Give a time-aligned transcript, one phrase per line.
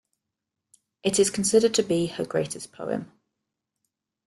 [1.03, 3.11] It is considered to be her greatest poem.